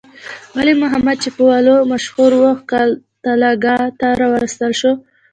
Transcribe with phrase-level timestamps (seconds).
[0.55, 4.91] ولی محمد چې په ولو مشهور وو، قتلګاه ته راوستل شو.